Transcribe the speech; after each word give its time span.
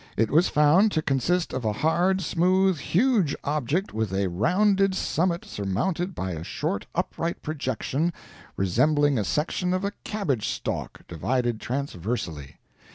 It 0.17 0.31
was 0.31 0.49
found 0.49 0.91
to 0.93 1.03
consist 1.03 1.53
of 1.53 1.63
a 1.63 1.73
hard, 1.73 2.21
smooth, 2.21 2.79
huge 2.79 3.35
object 3.43 3.93
with 3.93 4.11
a 4.11 4.29
rounded 4.29 4.95
summit 4.95 5.45
surmounted 5.45 6.15
by 6.15 6.31
a 6.31 6.43
short 6.43 6.87
upright 6.95 7.43
projection 7.43 8.11
resembling 8.57 9.19
a 9.19 9.23
section 9.23 9.75
of 9.75 9.85
a 9.85 9.91
cabbage 10.03 10.47
stalk 10.49 11.01
divided 11.07 11.59
transversely. 11.61 12.57